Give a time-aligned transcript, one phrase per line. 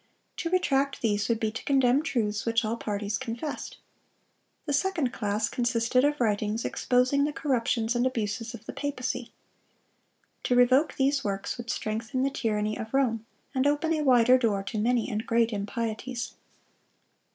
[0.37, 3.77] To retract these would be to condemn truths which all parties confessed.
[4.65, 9.31] The second class consisted of writings exposing the corruptions and abuses of the papacy.
[10.45, 14.63] To revoke these works would strengthen the tyranny of Rome, and open a wider door
[14.63, 16.33] to many and great impieties.